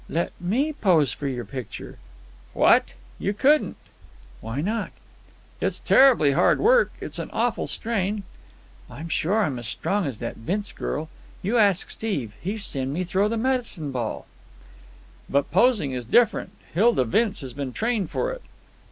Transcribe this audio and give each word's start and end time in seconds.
"Let 0.09 0.31
me 0.41 0.73
pose 0.73 1.13
for 1.13 1.27
your 1.27 1.45
picture." 1.45 1.99
"What! 2.53 2.93
You 3.19 3.35
couldn't!" 3.35 3.77
"Why 4.39 4.59
not?" 4.59 4.89
"It's 5.61 5.79
terribly 5.79 6.31
hard 6.31 6.59
work. 6.59 6.91
It's 6.99 7.19
an 7.19 7.29
awful 7.31 7.67
strain." 7.67 8.23
"I'm 8.89 9.09
sure 9.09 9.43
I'm 9.43 9.59
as 9.59 9.67
strong 9.67 10.07
as 10.07 10.17
that 10.17 10.37
Vince 10.37 10.71
girl. 10.71 11.07
You 11.43 11.59
ask 11.59 11.91
Steve; 11.91 12.33
he's 12.41 12.65
seen 12.65 12.91
me 12.91 13.03
throw 13.03 13.29
the 13.29 13.37
medicine 13.37 13.91
ball." 13.91 14.25
"But 15.29 15.51
posing 15.51 15.91
is 15.91 16.03
different. 16.03 16.49
Hilda 16.73 17.05
Vince 17.05 17.41
has 17.41 17.53
been 17.53 17.71
trained 17.71 18.09
for 18.09 18.31
it." 18.33 18.41